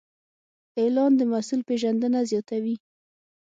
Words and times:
اعلان 0.81 1.11
د 1.15 1.21
محصول 1.31 1.61
پیژندنه 1.69 2.19
زیاتوي. 2.31 2.75